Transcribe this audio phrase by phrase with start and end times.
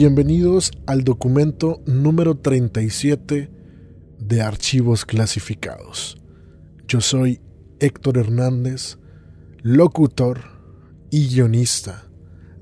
[0.00, 3.50] Bienvenidos al documento número 37
[4.20, 6.22] de archivos clasificados.
[6.86, 7.40] Yo soy
[7.80, 8.98] Héctor Hernández,
[9.60, 10.38] locutor
[11.10, 12.08] y guionista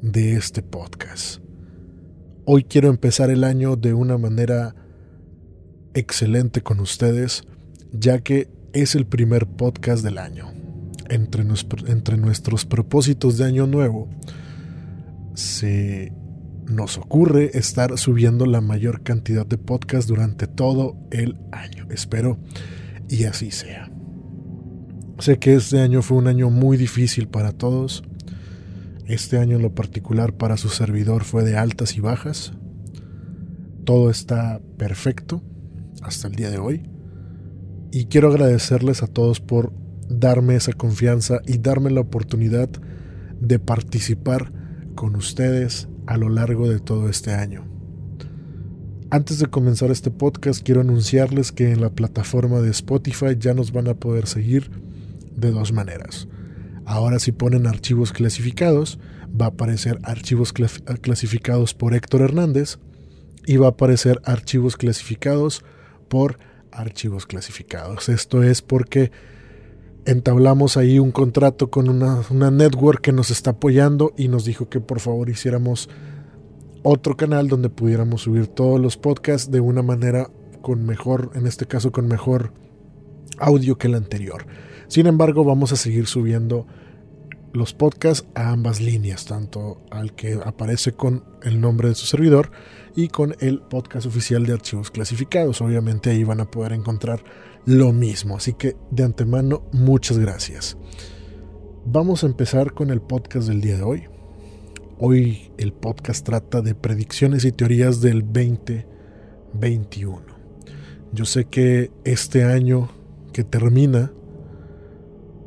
[0.01, 1.43] de este podcast.
[2.47, 4.75] Hoy quiero empezar el año de una manera
[5.93, 7.43] excelente con ustedes,
[7.93, 10.55] ya que es el primer podcast del año.
[11.11, 11.45] Entre,
[11.89, 14.09] entre nuestros propósitos de año nuevo,
[15.35, 16.15] se
[16.69, 21.87] nos ocurre estar subiendo la mayor cantidad de podcasts durante todo el año.
[21.91, 22.39] Espero
[23.09, 23.91] y así sea.
[25.19, 28.03] Sé que este año fue un año muy difícil para todos.
[29.07, 32.53] Este año en lo particular para su servidor fue de altas y bajas.
[33.85, 35.43] Todo está perfecto
[36.03, 36.83] hasta el día de hoy.
[37.93, 39.73] Y quiero agradecerles a todos por
[40.09, 42.69] darme esa confianza y darme la oportunidad
[43.41, 44.53] de participar
[44.95, 47.65] con ustedes a lo largo de todo este año.
[49.11, 53.73] Antes de comenzar este podcast quiero anunciarles que en la plataforma de Spotify ya nos
[53.73, 54.71] van a poder seguir
[55.37, 56.29] de dos maneras.
[56.85, 58.99] Ahora si ponen archivos clasificados,
[59.41, 62.79] va a aparecer archivos clasificados por Héctor Hernández
[63.47, 65.65] y va a aparecer archivos clasificados
[66.09, 66.39] por
[66.73, 68.09] archivos clasificados.
[68.09, 69.13] Esto es porque
[70.07, 74.81] entablamos ahí un contrato con una, network que nos está apoyando y nos dijo que
[74.81, 75.91] por favor hiciéramos
[76.83, 80.31] otro canal donde pudiéramos subir todos los podcasts de una manera
[80.63, 82.53] con mejor, en este caso con mejor
[83.39, 84.47] audio que el anterior.
[84.87, 86.67] Sin embargo, vamos a seguir subiendo
[87.53, 92.53] los podcasts a ambas líneas, tanto al que aparece con el nombre de su servidor
[92.95, 95.61] y con el podcast oficial de archivos clasificados.
[95.61, 97.25] Obviamente ahí van a poder encontrar
[97.67, 100.79] lo mismo, así que de antemano muchas gracias.
[101.85, 104.05] Vamos a empezar con el podcast del día de hoy.
[104.99, 110.23] Hoy el podcast trata de predicciones y teorías del 2021.
[111.13, 112.91] Yo sé que este año
[113.33, 114.13] que termina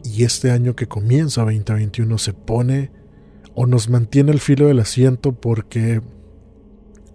[0.03, 2.91] y este año que comienza 2021 se pone
[3.55, 6.01] o nos mantiene al filo del asiento porque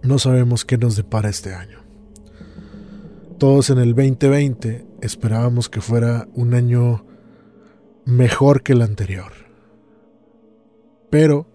[0.01, 1.79] no sabemos qué nos depara este año.
[3.37, 7.05] Todos en el 2020 esperábamos que fuera un año
[8.05, 9.31] mejor que el anterior.
[11.09, 11.47] Pero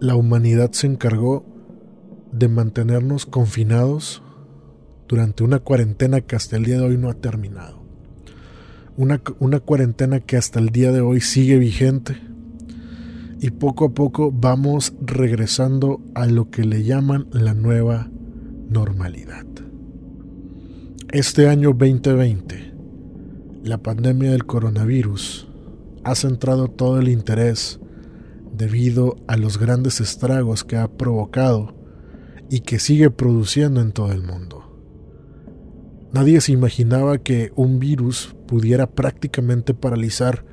[0.00, 1.44] la humanidad se encargó
[2.32, 4.22] de mantenernos confinados
[5.08, 7.84] durante una cuarentena que hasta el día de hoy no ha terminado
[8.96, 12.16] una, cuarentena que hasta el día de hoy sigue vigente
[13.40, 18.08] y poco a poco vamos regresando a lo que le llaman la nueva
[18.68, 19.44] normalidad.
[21.14, 22.72] Este año 2020,
[23.62, 25.46] la pandemia del coronavirus
[26.02, 27.78] ha centrado todo el interés
[28.52, 31.72] debido a los grandes estragos que ha provocado
[32.50, 34.76] y que sigue produciendo en todo el mundo.
[36.12, 40.44] Nadie se imaginaba que un virus pudiera prácticamente paralizar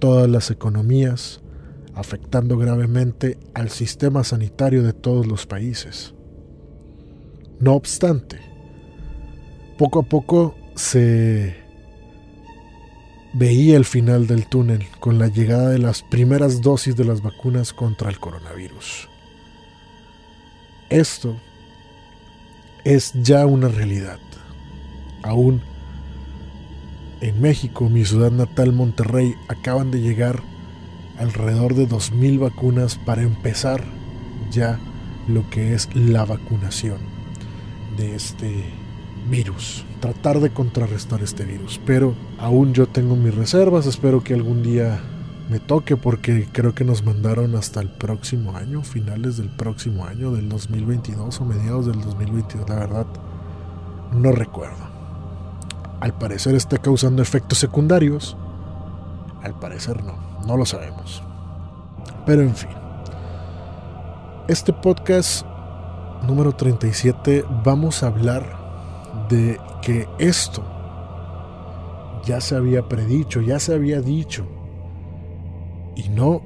[0.00, 1.42] todas las economías,
[1.94, 6.12] afectando gravemente al sistema sanitario de todos los países.
[7.60, 8.51] No obstante,
[9.82, 11.56] poco a poco se
[13.32, 17.72] veía el final del túnel con la llegada de las primeras dosis de las vacunas
[17.72, 19.08] contra el coronavirus.
[20.88, 21.34] Esto
[22.84, 24.20] es ya una realidad
[25.24, 25.60] aún
[27.20, 30.44] en México, mi ciudad natal Monterrey, acaban de llegar
[31.18, 33.82] alrededor de 2.000 vacunas para empezar
[34.48, 34.78] ya
[35.26, 36.98] lo que es la vacunación
[37.96, 38.81] de este
[39.28, 39.84] virus.
[40.00, 41.80] Tratar de contrarrestar este virus.
[41.86, 43.86] Pero aún yo tengo mis reservas.
[43.86, 45.00] Espero que algún día
[45.48, 50.32] me toque porque creo que nos mandaron hasta el próximo año, finales del próximo año,
[50.32, 52.68] del 2022 o mediados del 2022.
[52.68, 53.06] La verdad,
[54.12, 54.92] no recuerdo
[56.02, 58.36] al parecer está causando efectos secundarios.
[59.40, 61.22] Al parecer no, no lo sabemos.
[62.26, 62.70] Pero en fin.
[64.48, 65.46] Este podcast
[66.26, 68.61] número 37 vamos a hablar
[69.32, 70.62] de que esto
[72.24, 74.46] ya se había predicho, ya se había dicho.
[75.96, 76.42] Y no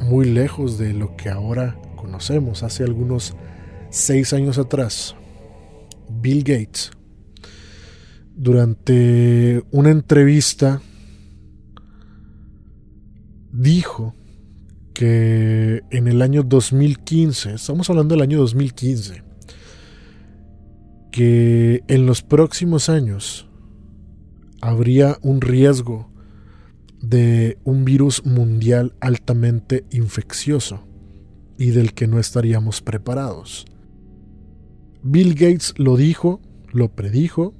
[0.00, 2.62] muy lejos de lo que ahora conocemos.
[2.62, 3.34] Hace algunos
[3.90, 5.14] seis años atrás,
[6.08, 6.92] Bill Gates
[8.36, 10.82] durante una entrevista
[13.50, 14.14] dijo
[14.92, 19.22] que en el año 2015, estamos hablando del año 2015,
[21.16, 23.48] que en los próximos años
[24.60, 26.10] habría un riesgo
[27.00, 30.86] de un virus mundial altamente infeccioso
[31.56, 33.64] y del que no estaríamos preparados.
[35.02, 37.54] Bill Gates lo dijo, lo predijo,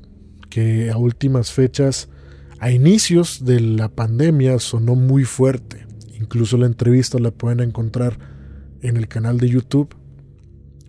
[0.50, 2.10] que a últimas fechas,
[2.58, 5.86] a inicios de la pandemia, sonó muy fuerte.
[6.20, 8.18] Incluso la entrevista la pueden encontrar
[8.82, 9.96] en el canal de YouTube,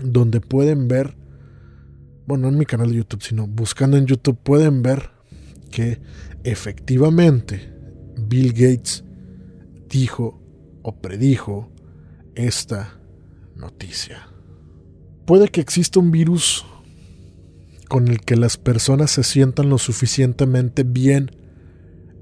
[0.03, 1.15] donde pueden ver,
[2.27, 5.11] bueno, no en mi canal de YouTube, sino buscando en YouTube, pueden ver
[5.71, 5.99] que
[6.43, 7.73] efectivamente
[8.17, 9.05] Bill Gates
[9.89, 10.41] dijo
[10.83, 11.71] o predijo
[12.35, 12.99] esta
[13.55, 14.27] noticia.
[15.25, 16.65] Puede que exista un virus
[17.87, 21.31] con el que las personas se sientan lo suficientemente bien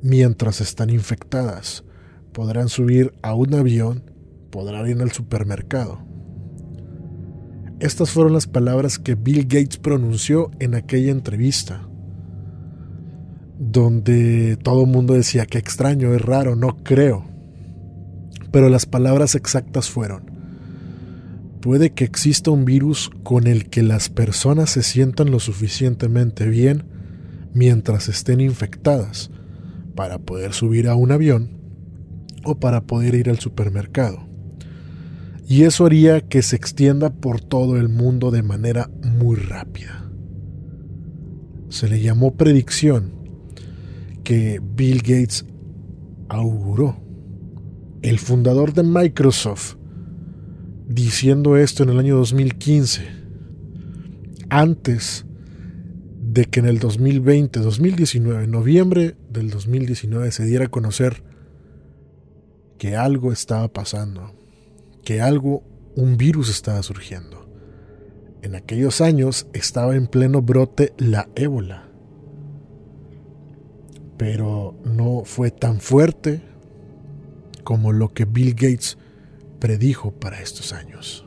[0.04, 1.84] mientras están infectadas.
[2.32, 4.12] Podrán subir a un avión,
[4.52, 6.15] podrán ir al supermercado.
[7.80, 11.88] Estas fueron las palabras que Bill Gates pronunció en aquella entrevista,
[13.60, 17.26] donde todo el mundo decía que extraño, es raro, no creo.
[18.52, 20.32] Pero las palabras exactas fueron,
[21.60, 26.86] puede que exista un virus con el que las personas se sientan lo suficientemente bien
[27.54, 29.32] mientras estén infectadas
[29.96, 31.50] para poder subir a un avión
[32.46, 34.35] o para poder ir al supermercado.
[35.48, 40.10] Y eso haría que se extienda por todo el mundo de manera muy rápida.
[41.70, 43.14] Se le llamó predicción
[44.24, 45.46] que Bill Gates
[46.30, 46.98] auguró.
[48.02, 49.76] El fundador de Microsoft
[50.88, 53.04] diciendo esto en el año 2015,
[54.50, 55.26] antes
[56.22, 61.24] de que en el 2020, 2019, en noviembre del 2019 se diera a conocer
[62.78, 64.35] que algo estaba pasando,
[65.06, 65.64] que algo,
[65.96, 67.48] un virus estaba surgiendo.
[68.42, 71.88] En aquellos años estaba en pleno brote la ébola,
[74.18, 76.42] pero no fue tan fuerte
[77.64, 78.98] como lo que Bill Gates
[79.60, 81.26] predijo para estos años.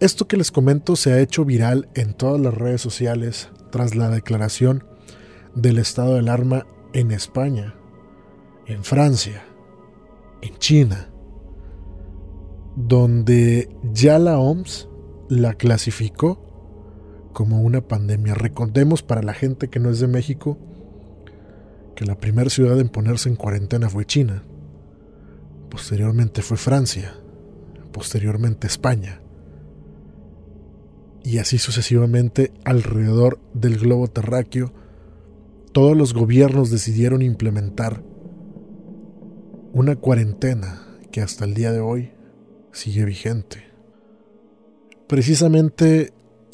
[0.00, 4.08] Esto que les comento se ha hecho viral en todas las redes sociales tras la
[4.10, 4.84] declaración
[5.54, 7.74] del estado de alarma en España,
[8.66, 9.44] en Francia,
[10.42, 11.08] en China,
[12.76, 14.88] donde ya la OMS
[15.28, 18.34] la clasificó como una pandemia.
[18.34, 20.58] Recordemos para la gente que no es de México
[21.96, 24.44] que la primera ciudad en ponerse en cuarentena fue China
[25.72, 27.14] posteriormente fue Francia,
[27.92, 29.22] posteriormente España,
[31.24, 34.70] y así sucesivamente alrededor del globo terráqueo,
[35.72, 38.02] todos los gobiernos decidieron implementar
[39.72, 42.10] una cuarentena que hasta el día de hoy
[42.72, 43.64] sigue vigente.
[45.06, 46.12] Precisamente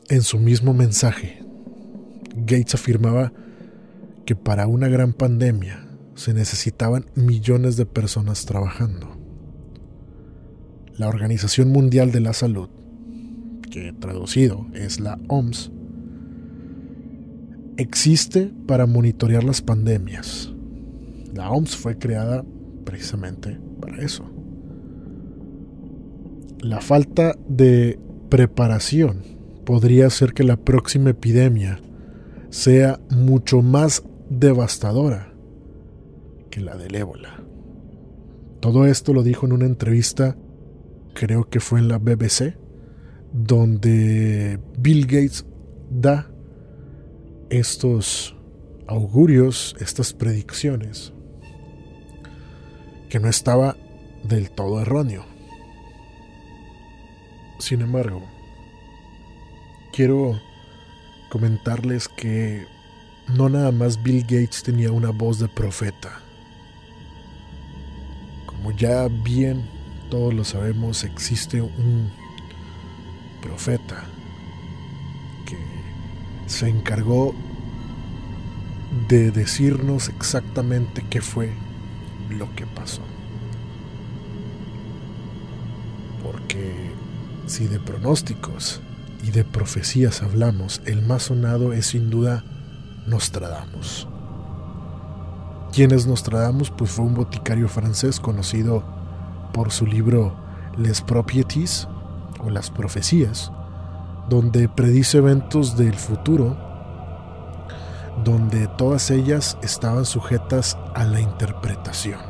[0.08, 1.42] en su mismo mensaje,
[2.36, 3.32] Gates afirmaba
[4.24, 5.84] que para una gran pandemia
[6.14, 9.16] se necesitaban millones de personas trabajando.
[10.96, 12.68] La Organización Mundial de la Salud,
[13.70, 15.72] que traducido es la OMS,
[17.76, 20.52] existe para monitorear las pandemias.
[21.34, 22.44] La OMS fue creada
[22.88, 24.25] precisamente para eso.
[26.61, 29.18] La falta de preparación
[29.66, 31.83] podría hacer que la próxima epidemia
[32.49, 35.35] sea mucho más devastadora
[36.49, 37.45] que la del ébola.
[38.61, 40.38] Todo esto lo dijo en una entrevista,
[41.12, 42.57] creo que fue en la BBC,
[43.35, 45.45] donde Bill Gates
[45.90, 46.30] da
[47.50, 48.35] estos
[48.87, 51.12] augurios, estas predicciones,
[53.08, 53.76] que no estaba
[54.22, 55.24] del todo erróneo.
[57.58, 58.22] Sin embargo,
[59.92, 60.40] quiero
[61.30, 62.66] comentarles que
[63.28, 66.22] no nada más Bill Gates tenía una voz de profeta
[68.58, 69.64] como ya bien
[70.10, 72.10] todos lo sabemos, existe un
[73.40, 74.04] profeta
[75.46, 75.56] que
[76.46, 77.34] se encargó
[79.06, 81.52] de decirnos exactamente qué fue
[82.30, 83.02] lo que pasó.
[86.23, 86.92] Porque
[87.47, 88.80] si de pronósticos
[89.23, 92.44] y de profecías hablamos, el más sonado es sin duda
[93.06, 94.06] Nostradamus.
[95.73, 96.70] ¿Quién es Nostradamus?
[96.70, 98.82] Pues fue un boticario francés conocido
[99.52, 100.35] por su libro
[100.76, 101.88] Les Propieties
[102.40, 103.52] o Las Profecías,
[104.28, 106.56] donde predice eventos del futuro,
[108.25, 112.20] donde todas ellas estaban sujetas a la interpretación.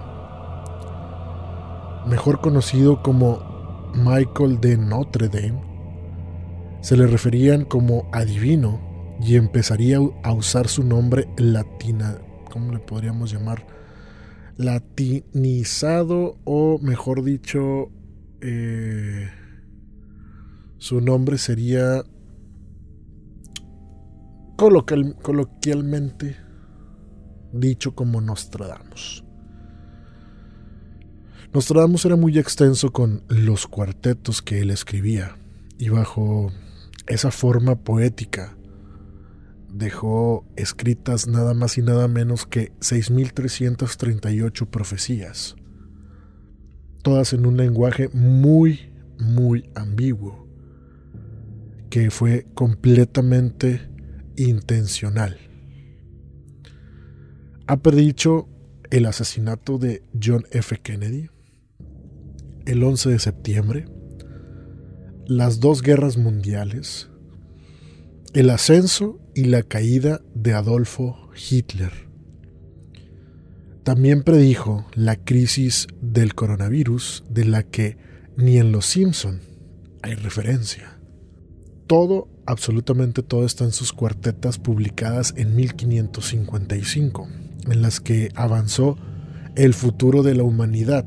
[2.07, 5.63] Mejor conocido como Michael de Notre Dame,
[6.81, 8.81] se le referían como adivino
[9.21, 12.19] y empezaría a usar su nombre latina,
[12.51, 13.79] ¿cómo le podríamos llamar?
[14.59, 17.91] latinizado o mejor dicho,
[18.41, 19.31] eh,
[20.79, 22.03] su nombre sería
[24.59, 26.37] coloquialmente
[27.53, 29.25] dicho como Nostradamus.
[31.55, 35.39] Nostradamus era muy extenso con los cuartetos que él escribía
[35.79, 36.53] y bajo
[37.07, 38.57] esa forma poética
[39.73, 45.55] dejó escritas nada más y nada menos que 6.338 profecías,
[47.03, 50.49] todas en un lenguaje muy, muy ambiguo,
[51.91, 53.89] que fue completamente
[54.39, 55.39] intencional.
[57.67, 58.49] Ha predicho
[58.91, 60.79] el asesinato de John F.
[60.83, 61.29] Kennedy,
[62.65, 63.85] el 11 de septiembre,
[65.27, 67.11] las dos guerras mundiales,
[68.33, 71.93] el ascenso y la caída de Adolfo Hitler.
[73.85, 77.97] También predijo la crisis del coronavirus de la que
[78.37, 79.41] ni en Los Simpson
[80.03, 80.99] hay referencia.
[81.87, 87.29] Todo, absolutamente todo está en sus cuartetas publicadas en 1555,
[87.71, 88.97] en las que avanzó
[89.55, 91.07] el futuro de la humanidad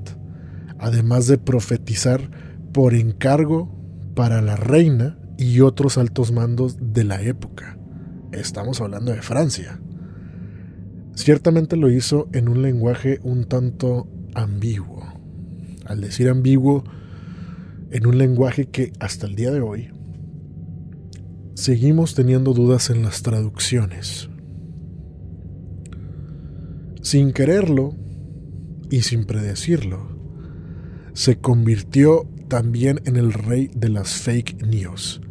[0.81, 2.29] además de profetizar
[2.73, 3.71] por encargo
[4.15, 7.77] para la reina y otros altos mandos de la época.
[8.31, 9.79] Estamos hablando de Francia.
[11.13, 15.05] Ciertamente lo hizo en un lenguaje un tanto ambiguo.
[15.85, 16.83] Al decir ambiguo,
[17.91, 19.91] en un lenguaje que hasta el día de hoy
[21.53, 24.29] seguimos teniendo dudas en las traducciones.
[27.01, 27.95] Sin quererlo
[28.89, 30.07] y sin predecirlo,
[31.13, 35.21] se convirtió también en el rey de las fake news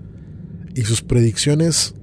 [0.74, 1.94] y sus predicciones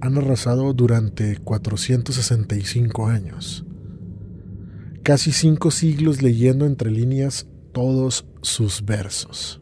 [0.00, 3.64] han arrasado durante 465 años.
[5.02, 9.60] Casi cinco siglos leyendo entre líneas todos sus versos.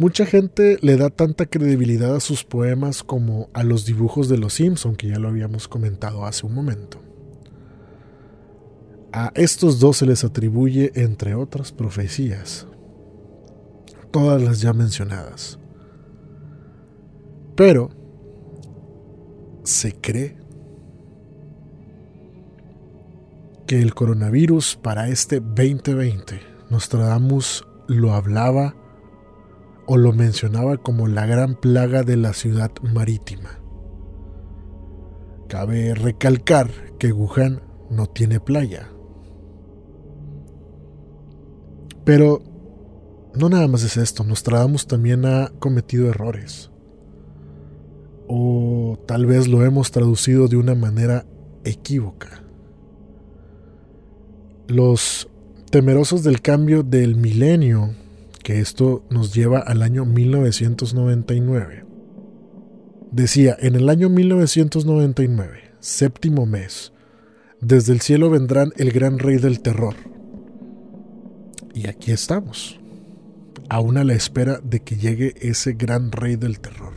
[0.00, 4.54] Mucha gente le da tanta credibilidad a sus poemas como a los dibujos de los
[4.54, 7.02] Simpson, que ya lo habíamos comentado hace un momento.
[9.12, 12.66] A estos dos se les atribuye, entre otras profecías,
[14.10, 15.58] todas las ya mencionadas.
[17.54, 17.90] Pero
[19.64, 20.38] se cree
[23.66, 26.40] que el coronavirus para este 2020,
[26.70, 28.79] Nostradamus lo hablaba
[29.90, 33.58] o lo mencionaba como la gran plaga de la ciudad marítima.
[35.48, 36.70] Cabe recalcar
[37.00, 38.88] que Wuhan no tiene playa,
[42.04, 42.42] Pero
[43.34, 46.70] no nada más es esto, Nostradamus también ha cometido errores.
[48.26, 51.26] O tal vez lo hemos traducido de una manera
[51.64, 52.42] equívoca.
[54.66, 55.28] Los
[55.70, 57.94] temerosos del cambio del milenio,
[58.42, 61.84] que esto nos lleva al año 1999.
[63.12, 66.92] Decía, en el año 1999, séptimo mes,
[67.60, 69.94] desde el cielo vendrán el gran rey del terror
[71.74, 72.78] y aquí estamos,
[73.68, 76.94] aún a la espera de que llegue ese gran rey del terror.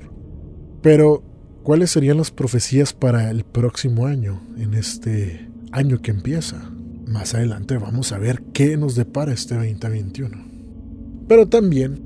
[0.82, 1.24] Pero,
[1.64, 6.70] ¿cuáles serían las profecías para el próximo año, en este año que empieza?
[7.08, 10.63] Más adelante vamos a ver qué nos depara este 2021.
[11.28, 12.02] Pero también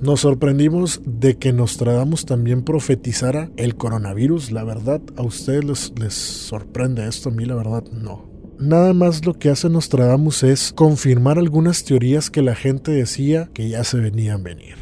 [0.00, 4.52] nos sorprendimos de que Nostradamus también profetizara el coronavirus.
[4.52, 8.32] La verdad, a ustedes les, sorprende esto, a mí la verdad no
[8.62, 13.68] nada más lo que hace Nostradamus es confirmar algunas teorías que la gente decía que
[13.68, 14.76] ya se venían venir.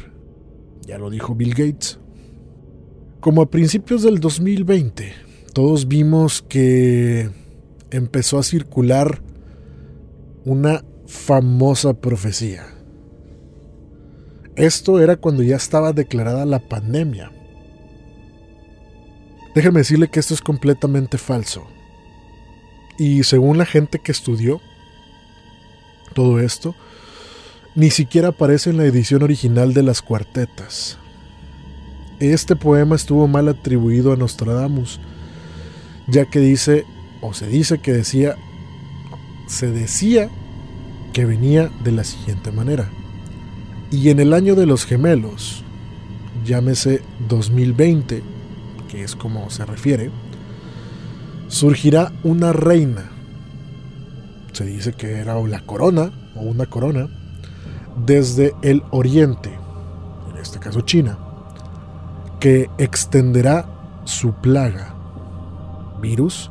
[0.85, 1.99] Ya lo dijo Bill Gates.
[3.19, 5.13] Como a principios del 2020,
[5.53, 7.29] todos vimos que
[7.91, 9.21] empezó a circular
[10.45, 12.65] una famosa profecía.
[14.55, 17.31] Esto era cuando ya estaba declarada la pandemia.
[19.55, 21.67] Déjeme decirle que esto es completamente falso.
[22.97, 24.61] Y según la gente que estudió
[26.13, 26.75] todo esto,
[27.75, 30.97] ni siquiera aparece en la edición original de las cuartetas.
[32.19, 34.99] Este poema estuvo mal atribuido a Nostradamus,
[36.07, 36.85] ya que dice,
[37.21, 38.35] o se dice que decía,
[39.47, 40.29] se decía
[41.13, 42.89] que venía de la siguiente manera.
[43.91, 45.65] Y en el año de los gemelos,
[46.45, 48.23] llámese 2020,
[48.89, 50.09] que es como se refiere,
[51.49, 53.11] surgirá una reina.
[54.53, 57.09] Se dice que era la corona o una corona
[58.05, 59.51] desde el oriente,
[60.29, 61.17] en este caso China,
[62.39, 63.65] que extenderá
[64.05, 64.95] su plaga,
[66.01, 66.49] virus,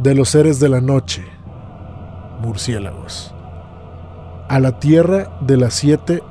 [0.00, 1.24] de los seres de la noche
[2.40, 3.34] murciélagos.
[4.48, 6.22] A la tierra de las siete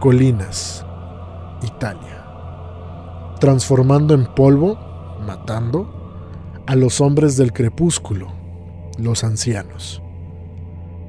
[0.00, 0.84] colinas,
[1.62, 2.24] Italia.
[3.40, 4.78] Transformando en polvo,
[5.26, 5.92] matando,
[6.66, 8.32] a los hombres del crepúsculo,
[8.98, 10.02] los ancianos.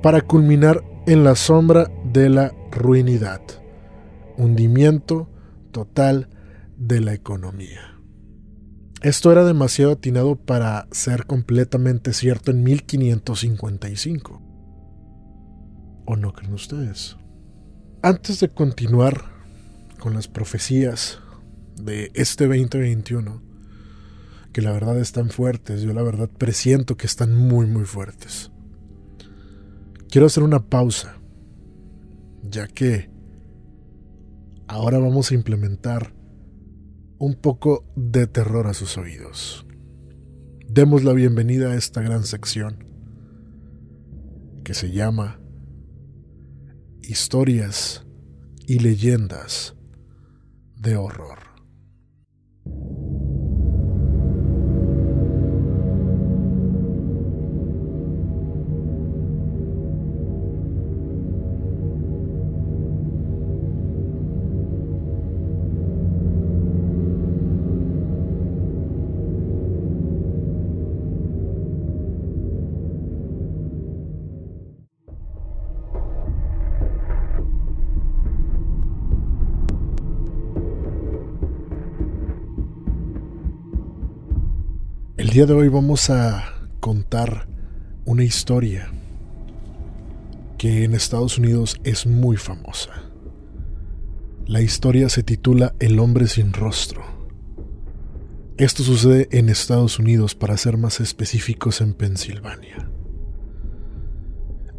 [0.02, 3.42] Para culminar en la sombra de la ruinidad,
[4.38, 5.30] hundimiento
[5.72, 6.30] total
[6.78, 7.98] de la economía.
[9.02, 14.42] Esto era demasiado atinado para ser completamente cierto en 1555.
[16.06, 17.18] ¿O no creen ustedes?
[18.04, 19.24] Antes de continuar
[20.00, 21.20] con las profecías
[21.82, 23.42] de este 2021,
[24.54, 28.52] que la verdad están fuertes, yo la verdad presiento que están muy muy fuertes.
[30.12, 31.18] Quiero hacer una pausa,
[32.44, 33.10] ya que
[34.68, 36.14] ahora vamos a implementar
[37.18, 39.66] un poco de terror a sus oídos.
[40.70, 42.86] Demos la bienvenida a esta gran sección
[44.64, 45.40] que se llama
[47.10, 48.04] Historias
[48.68, 49.74] y leyendas
[50.76, 51.47] de horror.
[85.38, 87.48] Día de hoy vamos a contar
[88.06, 88.92] una historia
[90.58, 93.04] que en Estados Unidos es muy famosa.
[94.48, 97.04] La historia se titula El hombre sin rostro.
[98.58, 102.90] Esto sucede en Estados Unidos, para ser más específicos en Pensilvania.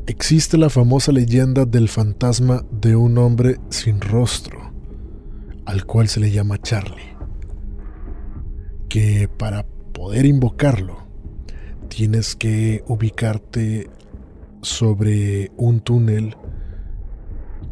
[0.08, 4.72] Existe la famosa leyenda del fantasma de un hombre sin rostro,
[5.66, 7.16] al cual se le llama Charlie,
[8.88, 9.64] que para
[9.98, 10.96] poder invocarlo,
[11.88, 13.90] tienes que ubicarte
[14.62, 16.36] sobre un túnel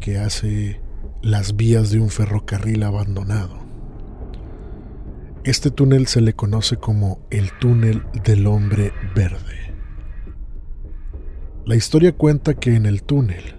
[0.01, 0.81] que hace
[1.21, 3.59] las vías de un ferrocarril abandonado.
[5.45, 9.73] Este túnel se le conoce como el túnel del hombre verde.
[11.65, 13.55] La historia cuenta que en el túnel,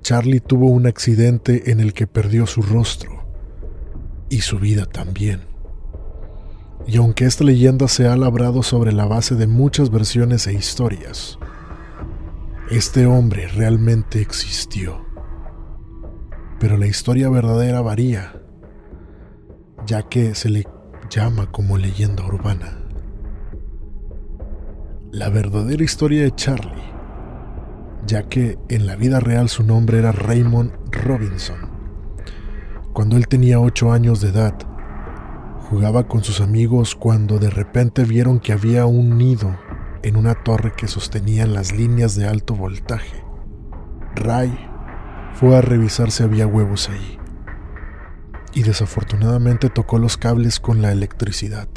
[0.00, 3.26] Charlie tuvo un accidente en el que perdió su rostro
[4.30, 5.53] y su vida también.
[6.86, 11.38] Y aunque esta leyenda se ha labrado sobre la base de muchas versiones e historias,
[12.70, 15.04] este hombre realmente existió.
[16.60, 18.42] Pero la historia verdadera varía,
[19.86, 20.66] ya que se le
[21.10, 22.78] llama como leyenda urbana.
[25.10, 26.92] La verdadera historia de Charlie,
[28.06, 31.70] ya que en la vida real su nombre era Raymond Robinson.
[32.92, 34.54] Cuando él tenía 8 años de edad,
[35.70, 39.56] Jugaba con sus amigos cuando de repente vieron que había un nido
[40.02, 43.24] en una torre que sostenían las líneas de alto voltaje.
[44.14, 44.54] Ray
[45.34, 47.18] fue a revisar si había huevos ahí
[48.52, 51.68] y desafortunadamente tocó los cables con la electricidad.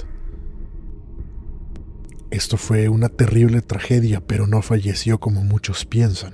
[2.30, 6.34] Esto fue una terrible tragedia, pero no falleció como muchos piensan.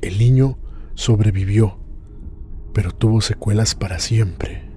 [0.00, 0.58] El niño
[0.94, 1.78] sobrevivió,
[2.72, 4.67] pero tuvo secuelas para siempre.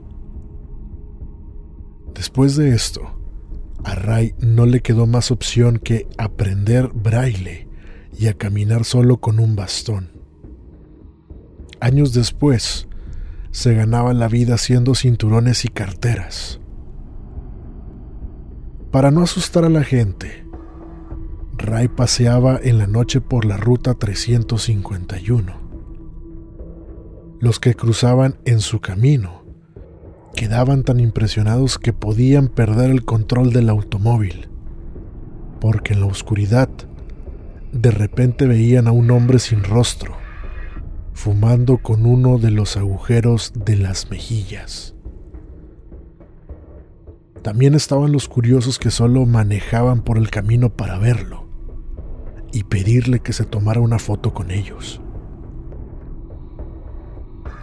[2.21, 3.01] Después de esto,
[3.83, 7.67] a Ray no le quedó más opción que aprender braille
[8.15, 10.11] y a caminar solo con un bastón.
[11.79, 12.87] Años después,
[13.49, 16.59] se ganaba la vida haciendo cinturones y carteras.
[18.91, 20.45] Para no asustar a la gente,
[21.57, 25.53] Ray paseaba en la noche por la ruta 351.
[27.39, 29.40] Los que cruzaban en su camino
[30.35, 34.49] quedaban tan impresionados que podían perder el control del automóvil,
[35.59, 36.69] porque en la oscuridad
[37.71, 40.15] de repente veían a un hombre sin rostro,
[41.13, 44.95] fumando con uno de los agujeros de las mejillas.
[47.41, 51.47] También estaban los curiosos que solo manejaban por el camino para verlo
[52.51, 55.01] y pedirle que se tomara una foto con ellos.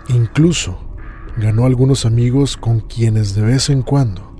[0.08, 0.87] Incluso
[1.38, 4.34] ganó algunos amigos con quienes de vez en cuando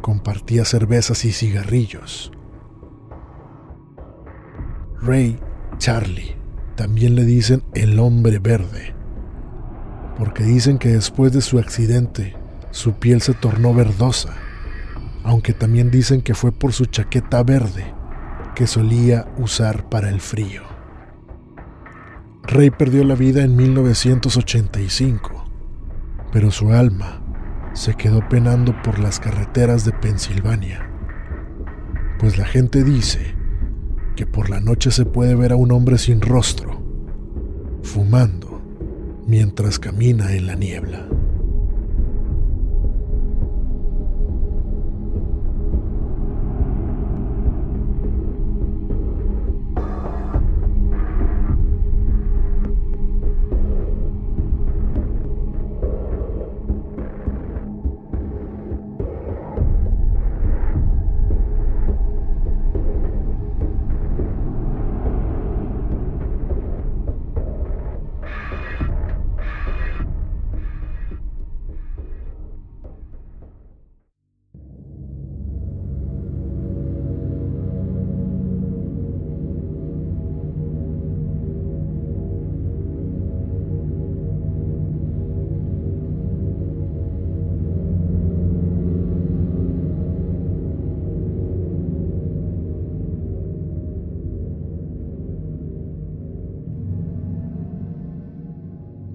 [0.00, 2.30] compartía cervezas y cigarrillos.
[5.02, 5.38] Ray
[5.78, 6.36] Charlie
[6.76, 8.94] también le dicen el hombre verde,
[10.18, 12.36] porque dicen que después de su accidente
[12.70, 14.34] su piel se tornó verdosa,
[15.24, 17.92] aunque también dicen que fue por su chaqueta verde
[18.54, 20.62] que solía usar para el frío.
[22.42, 25.39] Rey perdió la vida en 1985,
[26.32, 27.22] pero su alma
[27.72, 30.90] se quedó penando por las carreteras de Pensilvania,
[32.18, 33.34] pues la gente dice
[34.16, 36.82] que por la noche se puede ver a un hombre sin rostro,
[37.82, 38.62] fumando
[39.26, 41.06] mientras camina en la niebla.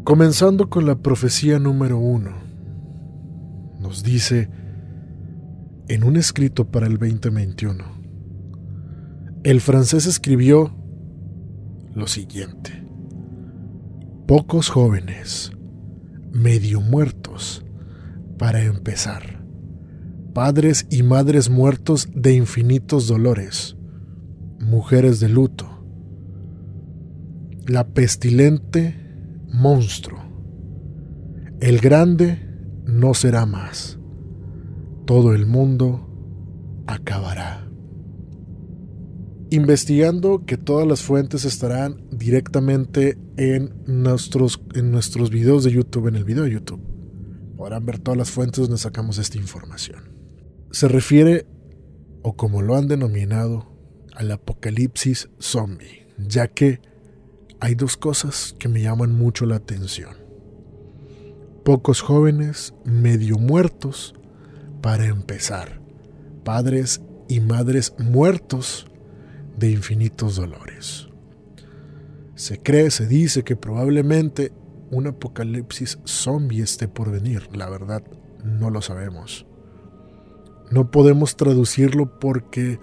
[0.06, 2.38] Comenzando con la profecía número uno,
[3.80, 4.52] nos dice
[5.88, 7.84] en un escrito para el 2021,
[9.44, 10.76] el francés escribió
[11.96, 12.88] lo siguiente,
[14.28, 15.52] pocos jóvenes,
[16.32, 17.66] medio muertos,
[18.38, 19.44] para empezar,
[20.36, 23.76] padres y madres muertos de infinitos dolores,
[24.60, 25.84] mujeres de luto,
[27.66, 29.05] la pestilente
[29.56, 30.20] monstruo.
[31.60, 32.40] El grande
[32.86, 33.98] no será más.
[35.06, 36.10] Todo el mundo
[36.88, 37.70] acabará.
[39.52, 46.16] Investigando que todas las fuentes estarán directamente en nuestros, en nuestros videos de YouTube, en
[46.16, 46.82] el video de YouTube.
[47.56, 50.12] Podrán ver todas las fuentes donde sacamos esta información.
[50.72, 51.48] Se refiere,
[52.22, 53.72] o como lo han denominado,
[54.14, 56.82] al apocalipsis zombie, ya que
[57.60, 60.16] hay dos cosas que me llaman mucho la atención.
[61.64, 64.14] Pocos jóvenes medio muertos
[64.82, 65.82] para empezar.
[66.44, 68.88] Padres y madres muertos
[69.58, 71.08] de infinitos dolores.
[72.36, 74.52] Se cree, se dice que probablemente
[74.92, 77.50] un apocalipsis zombie esté por venir.
[77.56, 78.04] La verdad,
[78.44, 79.48] no lo sabemos.
[80.70, 82.80] No podemos traducirlo porque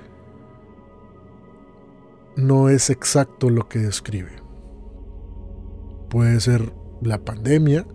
[2.36, 4.41] no es exacto lo que describe
[6.12, 7.86] puede ser la pandemia,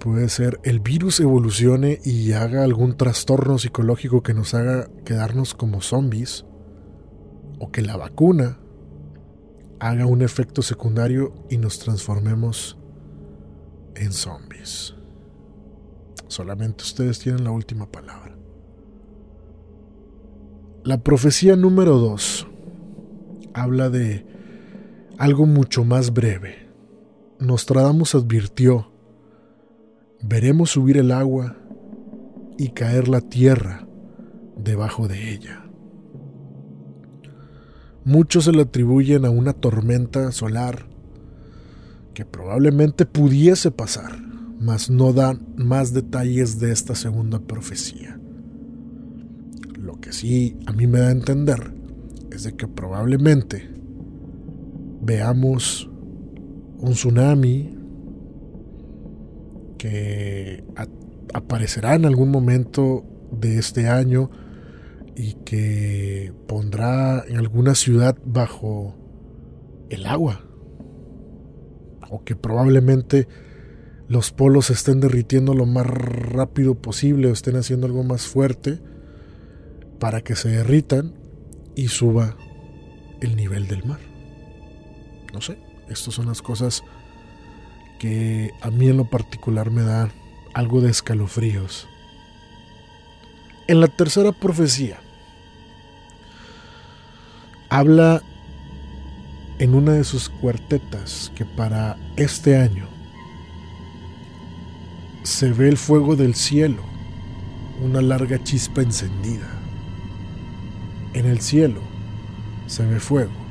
[0.00, 5.82] puede ser el virus evolucione y haga algún trastorno psicológico que nos haga quedarnos como
[5.82, 6.46] zombies,
[7.58, 8.58] o que la vacuna
[9.80, 12.78] haga un efecto secundario y nos transformemos
[13.94, 14.94] en zombies.
[16.28, 18.34] Solamente ustedes tienen la última palabra.
[20.84, 22.46] La profecía número 2
[23.52, 24.26] habla de
[25.18, 26.63] algo mucho más breve
[27.40, 28.90] Nostradamus advirtió,
[30.22, 31.56] veremos subir el agua
[32.56, 33.86] y caer la tierra
[34.56, 35.64] debajo de ella.
[38.04, 40.86] Muchos se le atribuyen a una tormenta solar
[42.12, 44.16] que probablemente pudiese pasar,
[44.60, 48.20] mas no dan más detalles de esta segunda profecía.
[49.78, 51.74] Lo que sí a mí me da a entender
[52.30, 53.70] es de que probablemente
[55.02, 55.90] veamos
[56.84, 57.74] un tsunami
[59.78, 60.62] que
[61.32, 64.30] aparecerá en algún momento de este año
[65.16, 68.94] y que pondrá en alguna ciudad bajo
[69.88, 70.44] el agua.
[72.10, 73.28] O que probablemente
[74.06, 78.78] los polos estén derritiendo lo más rápido posible o estén haciendo algo más fuerte
[79.98, 81.14] para que se derritan
[81.74, 82.36] y suba
[83.22, 84.00] el nivel del mar.
[85.32, 85.63] No sé.
[85.88, 86.82] Estas son las cosas
[87.98, 90.10] que a mí en lo particular me da
[90.52, 91.88] algo de escalofríos.
[93.66, 94.98] En la tercera profecía,
[97.68, 98.22] habla
[99.58, 102.88] en una de sus cuartetas que para este año
[105.22, 106.82] se ve el fuego del cielo,
[107.82, 109.48] una larga chispa encendida.
[111.14, 111.80] En el cielo
[112.66, 113.43] se ve fuego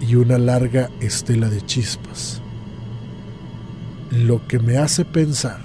[0.00, 2.40] y una larga estela de chispas.
[4.10, 5.60] Lo que me hace pensar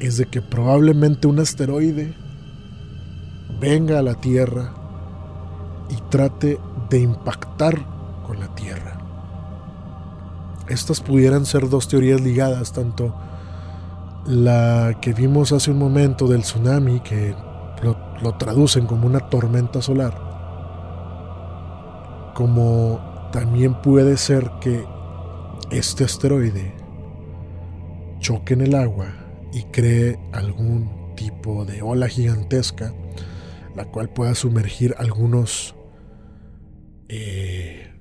[0.00, 2.14] es de que probablemente un asteroide
[3.60, 4.74] venga a la Tierra
[5.88, 6.58] y trate
[6.90, 7.78] de impactar
[8.26, 8.98] con la Tierra.
[10.68, 13.14] Estas pudieran ser dos teorías ligadas, tanto
[14.26, 17.34] la que vimos hace un momento del tsunami, que
[17.82, 20.31] lo, lo traducen como una tormenta solar,
[22.34, 24.84] como también puede ser que
[25.70, 26.74] este asteroide
[28.20, 29.14] choque en el agua
[29.52, 32.94] y cree algún tipo de ola gigantesca,
[33.76, 35.74] la cual pueda sumergir algunos,
[37.08, 37.92] eh,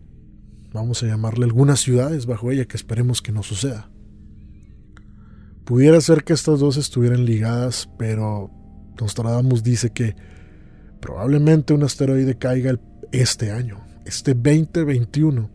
[0.73, 3.89] vamos a llamarle algunas ciudades bajo ella, que esperemos que no suceda.
[5.65, 8.51] Pudiera ser que estas dos estuvieran ligadas, pero
[8.99, 10.15] Nostradamus dice que
[10.99, 12.79] probablemente un asteroide caiga
[13.11, 15.49] este año, este 2021.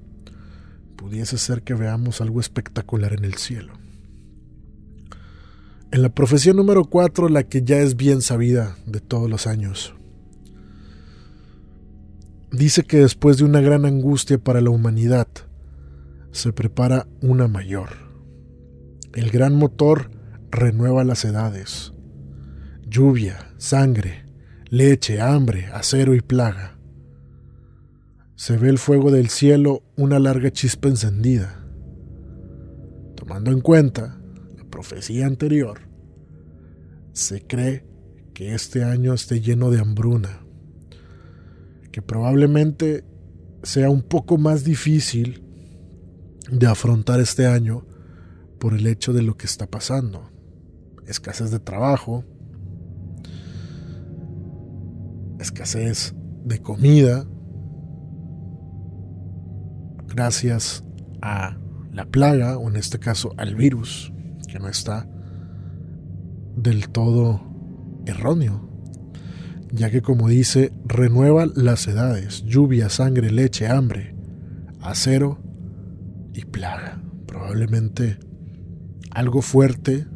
[0.97, 3.75] Pudiese ser que veamos algo espectacular en el cielo.
[5.93, 9.95] En la profecía número 4, la que ya es bien sabida de todos los años,
[12.51, 15.29] dice que después de una gran angustia para la humanidad,
[16.33, 17.91] se prepara una mayor.
[19.15, 20.11] El gran motor
[20.51, 21.93] renueva las edades.
[22.87, 24.27] Lluvia, sangre,
[24.69, 26.76] leche, hambre, acero y plaga.
[28.37, 31.65] Se ve el fuego del cielo una larga chispa encendida.
[33.17, 34.21] Tomando en cuenta
[34.71, 35.81] profecía anterior,
[37.15, 37.87] se cree
[38.35, 40.45] que este año esté lleno de hambruna,
[41.91, 43.03] que probablemente
[43.63, 45.43] sea un poco más difícil
[46.51, 47.87] de afrontar este año
[48.59, 50.31] por el hecho de lo que está pasando.
[51.07, 52.23] Escasez de trabajo,
[55.41, 57.27] escasez de comida,
[60.17, 60.83] gracias
[61.21, 61.59] a
[61.93, 64.13] la plaga, o en este caso al virus
[64.59, 65.07] no está
[66.57, 67.43] del todo
[68.07, 68.69] erróneo,
[69.71, 74.15] ya que como dice, renueva las edades, lluvia, sangre, leche, hambre,
[74.81, 75.39] acero
[76.33, 77.03] y plaga.
[77.27, 78.19] Probablemente
[79.11, 80.07] algo fuerte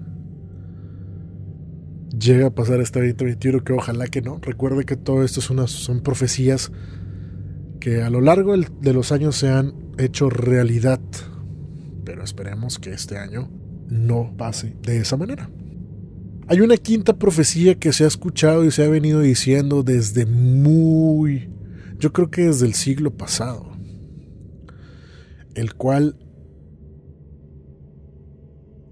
[2.18, 4.38] llega a pasar este 2021 que ojalá que no.
[4.40, 6.72] Recuerde que todo esto es son profecías
[7.80, 11.00] que a lo largo de los años se han hecho realidad.
[12.04, 13.50] Pero esperemos que este año
[13.88, 15.50] no pase de esa manera.
[16.46, 21.48] Hay una quinta profecía que se ha escuchado y se ha venido diciendo desde muy,
[21.98, 23.70] yo creo que desde el siglo pasado,
[25.54, 26.16] el cual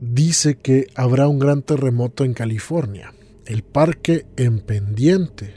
[0.00, 3.12] dice que habrá un gran terremoto en California,
[3.44, 5.54] el parque en pendiente,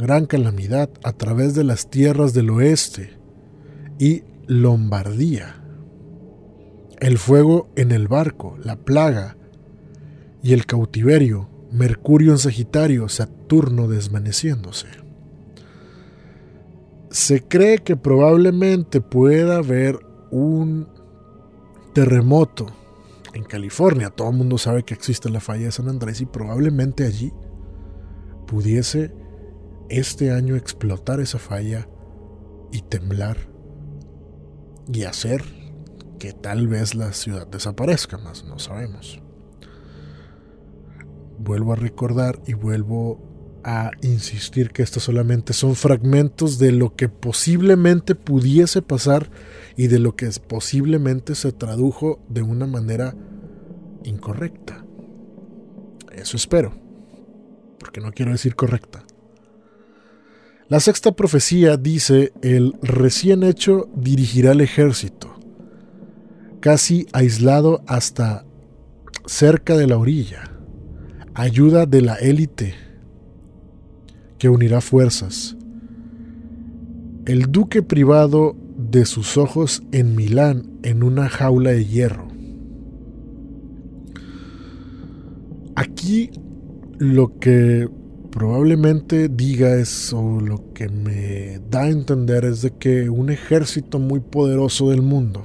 [0.00, 3.18] gran calamidad a través de las tierras del oeste
[3.98, 5.60] y Lombardía
[7.00, 9.36] el fuego en el barco, la plaga
[10.42, 14.88] y el cautiverio, Mercurio en Sagitario, Saturno desvaneciéndose.
[17.10, 19.98] Se cree que probablemente pueda haber
[20.30, 20.88] un
[21.94, 22.66] terremoto
[23.32, 24.10] en California.
[24.10, 27.32] Todo el mundo sabe que existe la falla de San Andrés y probablemente allí
[28.46, 29.12] pudiese
[29.90, 31.88] este año explotar esa falla
[32.72, 33.36] y temblar
[34.92, 35.42] y hacer
[36.18, 39.20] que tal vez la ciudad desaparezca, más no sabemos.
[41.38, 47.08] Vuelvo a recordar y vuelvo a insistir que estos solamente son fragmentos de lo que
[47.08, 49.30] posiblemente pudiese pasar
[49.76, 53.14] y de lo que posiblemente se tradujo de una manera
[54.04, 54.84] incorrecta.
[56.12, 56.72] Eso espero,
[57.78, 59.04] porque no quiero decir correcta.
[60.70, 65.34] La sexta profecía dice, el recién hecho dirigirá el ejército
[66.60, 68.44] casi aislado hasta
[69.26, 70.52] cerca de la orilla,
[71.34, 72.74] ayuda de la élite
[74.38, 75.56] que unirá fuerzas.
[77.26, 82.28] El duque privado de sus ojos en Milán en una jaula de hierro.
[85.74, 86.30] Aquí
[86.98, 87.88] lo que
[88.30, 93.98] probablemente diga es, o lo que me da a entender es de que un ejército
[93.98, 95.44] muy poderoso del mundo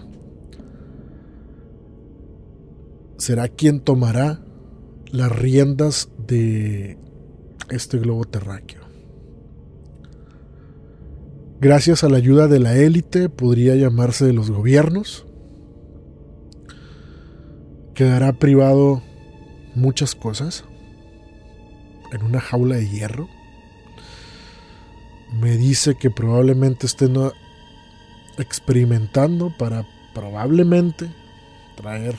[3.18, 4.42] será quien tomará
[5.12, 6.98] las riendas de
[7.70, 8.82] este globo terráqueo.
[11.62, 15.26] Gracias a la ayuda de la élite, podría llamarse de los gobiernos,
[17.94, 19.02] quedará privado
[19.74, 20.66] muchas cosas
[22.12, 23.30] en una jaula de hierro.
[25.40, 27.16] Me dice que probablemente estén
[28.38, 31.10] experimentando para probablemente
[31.76, 32.16] traer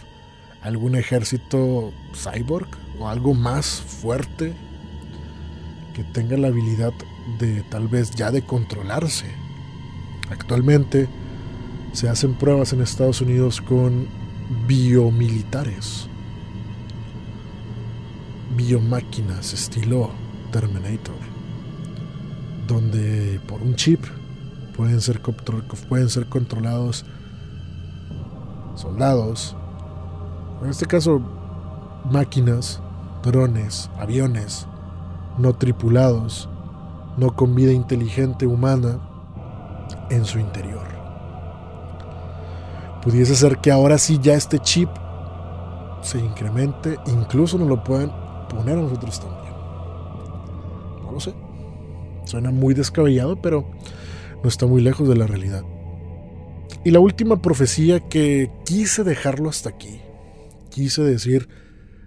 [0.63, 2.69] algún ejército cyborg
[2.99, 4.55] o algo más fuerte
[5.95, 6.93] que tenga la habilidad
[7.39, 9.27] de tal vez ya de controlarse.
[10.31, 11.09] Actualmente
[11.93, 14.07] se hacen pruebas en Estados Unidos con
[14.67, 16.09] biomilitares,
[18.55, 20.11] biomáquinas estilo
[20.53, 21.17] Terminator,
[22.67, 24.05] donde por un chip
[24.77, 25.21] pueden ser,
[26.29, 27.05] controlados
[28.75, 29.57] soldados,
[30.63, 31.21] en este caso
[32.11, 32.81] máquinas,
[33.23, 34.67] drones, aviones
[35.39, 36.49] no tripulados,
[37.17, 38.99] no con vida inteligente humana
[40.11, 40.87] en su interior.
[43.03, 44.89] Pudiese ser que ahora sí ya este chip
[46.01, 48.11] se incremente, incluso nos lo pueden
[48.49, 49.55] poner a nosotros también.
[51.03, 51.35] No lo sé.
[52.25, 53.71] Suena muy descabellado, pero
[54.43, 55.65] no está muy lejos de la realidad.
[56.85, 60.01] Y la última profecía que quise dejarlo hasta aquí,
[60.71, 61.49] quise decir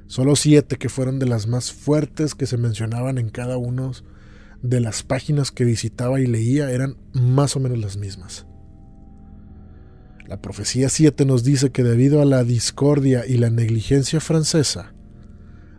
[0.08, 3.92] solo siete que fueron de las más fuertes que se mencionaban en cada una
[4.62, 8.46] de las páginas que visitaba y leía, eran más o menos las mismas.
[10.28, 14.94] La profecía 7 nos dice que debido a la discordia y la negligencia francesa,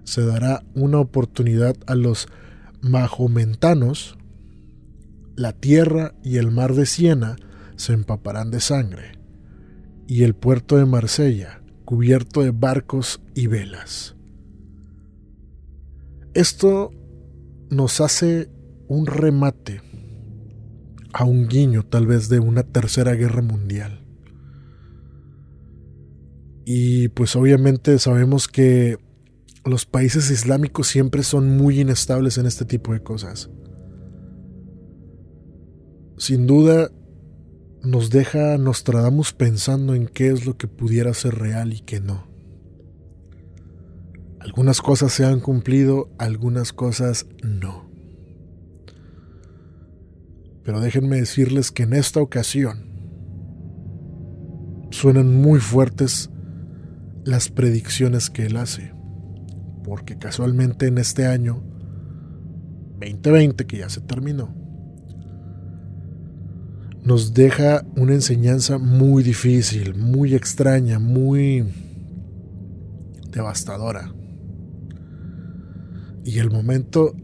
[0.05, 2.29] se dará una oportunidad a los
[2.81, 4.17] mahometanos,
[5.37, 7.37] la tierra y el mar de Siena
[7.77, 9.13] se empaparán de sangre,
[10.07, 14.15] y el puerto de Marsella cubierto de barcos y velas.
[16.35, 16.93] Esto
[17.69, 18.49] nos hace
[18.87, 19.83] un remate
[21.13, 24.05] a un guiño tal vez de una tercera guerra mundial.
[26.65, 28.99] Y pues obviamente sabemos que
[29.64, 33.51] los países islámicos siempre son muy inestables en este tipo de cosas.
[36.16, 36.90] Sin duda,
[37.83, 42.29] nos deja Nostradamus pensando en qué es lo que pudiera ser real y qué no.
[44.38, 47.90] Algunas cosas se han cumplido, algunas cosas no.
[50.62, 52.90] Pero déjenme decirles que en esta ocasión
[54.90, 56.31] suenan muy fuertes
[57.25, 58.92] las predicciones que él hace.
[59.90, 61.64] Porque casualmente en este año
[63.00, 64.55] 2020, que ya se terminó,
[67.03, 71.64] nos deja una enseñanza muy difícil, muy extraña, muy
[73.33, 74.14] devastadora.
[76.24, 77.16] Y el momento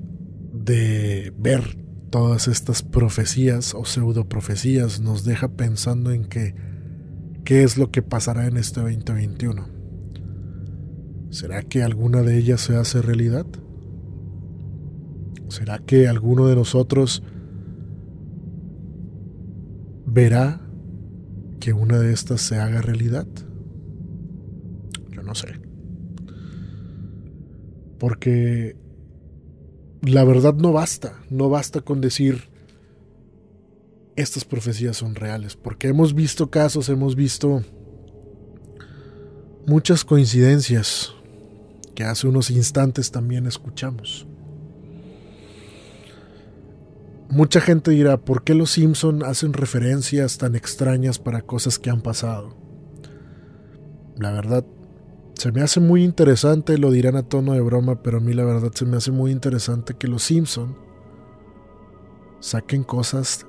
[0.53, 1.79] de ver
[2.11, 6.57] todas estas profecías o pseudo profecías nos deja pensando en que
[7.45, 9.76] qué es lo que pasará en este 2021.
[11.37, 13.45] ¿Será que alguna de ellas se hace realidad?
[15.49, 17.23] ¿Será que alguno de nosotros
[20.07, 20.63] verá
[21.61, 23.27] que una de estas se haga realidad?
[25.11, 25.61] Yo no sé.
[27.99, 28.75] Porque
[30.01, 32.45] la verdad no basta, no basta con decir
[34.17, 37.63] estas profecías son reales, porque hemos visto casos, hemos visto
[39.67, 41.13] muchas coincidencias
[41.97, 44.29] que hace unos instantes también escuchamos.
[47.29, 52.03] Mucha gente dirá, ¿por qué los Simpson hacen referencias tan extrañas para cosas que han
[52.03, 52.55] pasado?
[54.17, 54.65] La verdad,
[55.35, 58.45] se me hace muy interesante, lo dirán a tono de broma, pero a mí la
[58.45, 60.77] verdad se me hace muy interesante que los Simpson
[62.41, 63.47] saquen cosas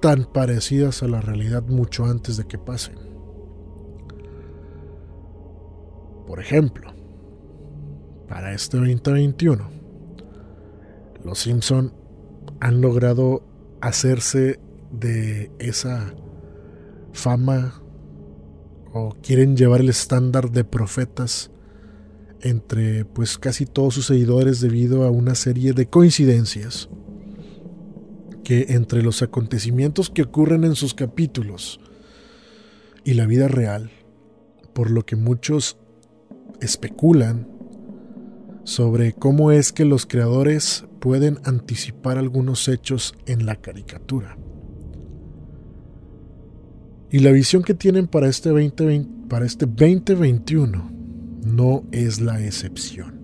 [0.00, 2.96] tan parecidas a la realidad mucho antes de que pasen.
[6.26, 6.97] Por ejemplo,
[8.28, 9.70] para este 2021,
[11.24, 11.92] los Simpson
[12.60, 13.42] han logrado
[13.80, 14.60] hacerse
[14.90, 16.14] de esa
[17.12, 17.82] fama
[18.92, 21.50] o quieren llevar el estándar de profetas
[22.40, 26.88] entre pues casi todos sus seguidores debido a una serie de coincidencias
[28.44, 31.80] que entre los acontecimientos que ocurren en sus capítulos
[33.04, 33.90] y la vida real,
[34.72, 35.76] por lo que muchos
[36.60, 37.57] especulan
[38.68, 44.36] sobre cómo es que los creadores pueden anticipar algunos hechos en la caricatura.
[47.10, 50.92] Y la visión que tienen para este, 2020, para este 2021
[51.46, 53.18] no es la excepción.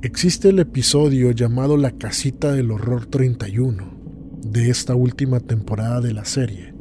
[0.00, 3.92] Existe el episodio llamado La Casita del Horror 31
[4.40, 6.72] de esta última temporada de la serie.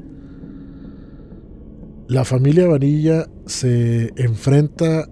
[2.08, 5.10] La familia Varilla se enfrenta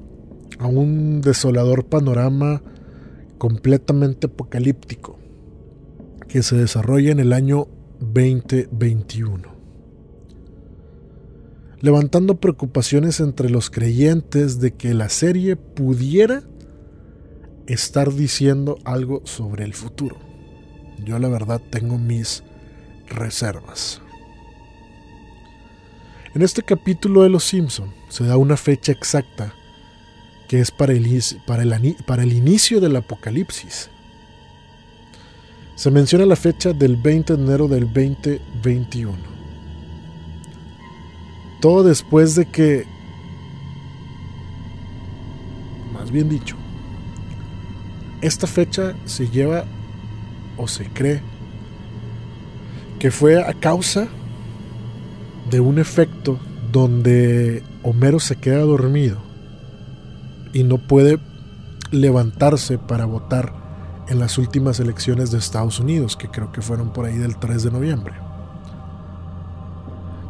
[0.60, 2.62] a un desolador panorama
[3.38, 5.20] completamente apocalíptico
[6.28, 7.68] que se desarrolla en el año
[8.00, 9.44] 2021,
[11.82, 16.44] levantando preocupaciones entre los creyentes de que la serie pudiera
[17.68, 20.18] estar diciendo algo sobre el futuro.
[21.04, 22.44] Yo la verdad tengo mis
[23.08, 24.02] reservas.
[26.34, 29.54] En este capítulo de Los Simpson se da una fecha exacta
[30.48, 33.90] que es para el, para el, para el inicio del apocalipsis.
[35.76, 39.14] Se menciona la fecha del 20 de enero del 2021.
[41.60, 42.86] Todo después de que,
[45.94, 46.56] más bien dicho,
[48.22, 49.66] esta fecha se lleva
[50.58, 51.22] o se cree
[53.00, 54.08] que fue a causa
[55.50, 56.40] de un efecto
[56.72, 59.25] donde Homero se queda dormido
[60.56, 61.20] y no puede
[61.92, 63.52] levantarse para votar
[64.08, 67.64] en las últimas elecciones de Estados Unidos, que creo que fueron por ahí del 3
[67.64, 68.14] de noviembre.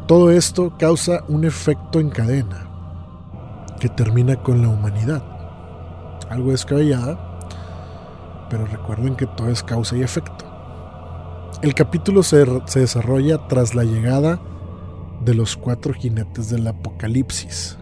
[0.08, 2.66] Todo esto causa un efecto en cadena
[3.78, 5.22] que termina con la humanidad.
[6.28, 7.38] Algo descabellada,
[8.50, 10.44] pero recuerden que todo es causa y efecto.
[11.62, 14.40] El capítulo se, se desarrolla tras la llegada
[15.24, 17.78] de los cuatro jinetes del apocalipsis,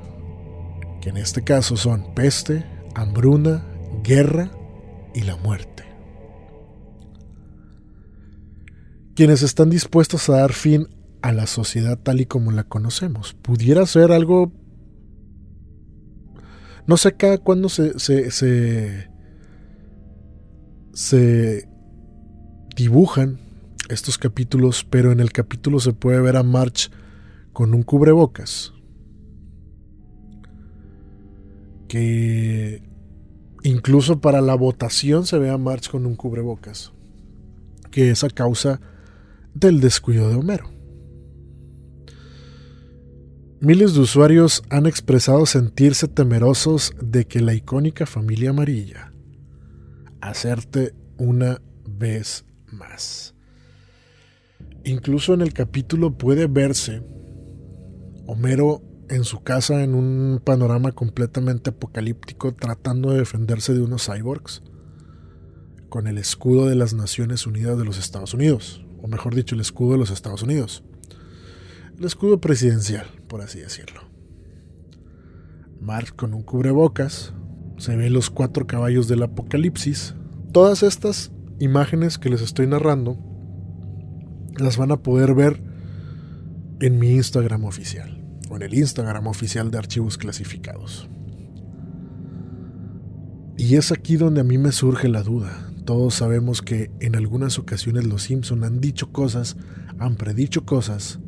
[1.04, 3.62] que en este caso son peste, hambruna,
[4.02, 4.50] guerra
[5.14, 5.84] y la muerte.
[9.14, 10.88] Quienes están dispuestos a dar fin
[11.20, 13.34] a la sociedad tal y como la conocemos.
[13.34, 14.50] Pudiera ser algo...
[16.86, 19.10] No sé acá cuándo se, se, se,
[20.94, 21.68] se
[22.76, 23.40] dibujan
[23.90, 26.90] estos capítulos, pero en el capítulo se puede ver a March
[27.52, 28.72] con un cubrebocas.
[31.94, 32.82] Que
[33.62, 36.92] incluso para la votación se ve a March con un cubrebocas.
[37.92, 38.80] Que es a causa
[39.54, 40.72] del descuido de Homero.
[43.60, 49.12] Miles de usuarios han expresado sentirse temerosos de que la icónica familia amarilla
[50.20, 53.36] hacerte una vez más.
[54.82, 57.04] Incluso en el capítulo puede verse
[58.26, 64.62] Homero en su casa en un panorama completamente apocalíptico tratando de defenderse de unos cyborgs
[65.88, 69.60] con el escudo de las Naciones Unidas de los Estados Unidos, o mejor dicho, el
[69.60, 70.82] escudo de los Estados Unidos.
[71.96, 74.00] El escudo presidencial, por así decirlo.
[75.80, 77.32] Mark con un cubrebocas,
[77.78, 80.14] se ven los cuatro caballos del apocalipsis.
[80.52, 81.30] Todas estas
[81.60, 83.18] imágenes que les estoy narrando
[84.56, 85.62] las van a poder ver
[86.80, 88.13] en mi Instagram oficial
[88.50, 91.08] o en el Instagram oficial de archivos clasificados.
[93.56, 95.70] Y es aquí donde a mí me surge la duda.
[95.84, 99.56] Todos sabemos que en algunas ocasiones los Simpson han dicho cosas,
[99.98, 101.20] han predicho cosas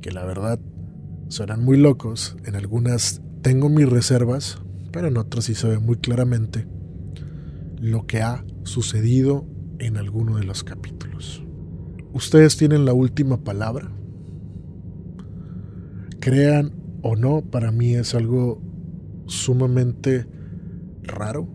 [0.00, 0.60] que la verdad
[1.28, 2.36] suenan muy locos.
[2.44, 4.58] En algunas tengo mis reservas,
[4.92, 6.66] pero en otras sí se ve muy claramente
[7.80, 9.46] lo que ha sucedido
[9.78, 11.42] en alguno de los capítulos.
[12.12, 13.90] Ustedes tienen la última palabra.
[16.20, 18.62] Crean o no, para mí es algo
[19.26, 20.26] sumamente
[21.02, 21.48] raro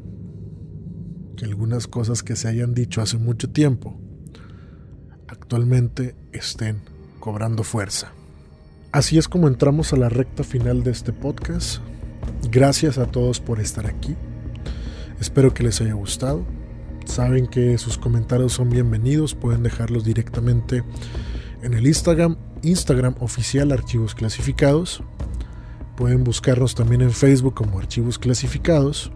[1.37, 3.99] que algunas cosas que se hayan dicho hace mucho tiempo
[5.27, 6.81] actualmente estén
[7.19, 8.11] cobrando fuerza.
[8.91, 11.79] Así es como entramos a la recta final de este podcast.
[12.49, 14.15] Gracias a todos por estar aquí.
[15.19, 16.45] Espero que les haya gustado.
[17.05, 19.35] Saben que sus comentarios son bienvenidos.
[19.35, 20.83] Pueden dejarlos directamente
[21.61, 25.01] en el Instagram, Instagram oficial Archivos Clasificados.
[25.95, 29.11] Pueden buscarnos también en Facebook como Archivos Clasificados.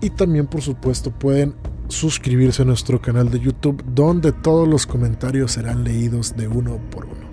[0.00, 1.54] Y también, por supuesto, pueden
[1.88, 7.06] suscribirse a nuestro canal de YouTube, donde todos los comentarios serán leídos de uno por
[7.06, 7.28] uno.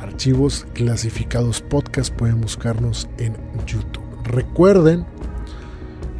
[0.00, 3.34] Archivos Clasificados Podcast pueden buscarnos en
[3.66, 4.04] YouTube.
[4.24, 5.06] Recuerden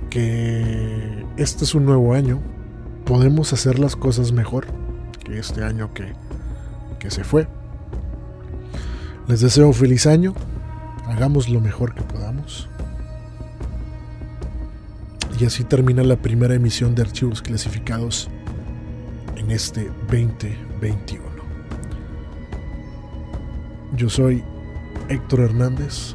[0.08, 2.40] que este es un nuevo año.
[3.04, 4.66] Podemos hacer las cosas mejor
[5.24, 6.12] que este año que,
[7.00, 7.48] que se fue.
[9.26, 10.34] Les deseo un feliz año.
[11.06, 12.68] Hagamos lo mejor que podamos.
[15.40, 18.28] Y así termina la primera emisión de archivos clasificados
[19.36, 21.24] en este 2021.
[23.96, 24.44] Yo soy
[25.08, 26.14] Héctor Hernández.